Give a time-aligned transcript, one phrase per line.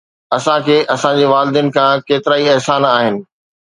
[0.37, 3.15] اسان کي اسان جي والدين کان ڪيترائي احسان آهن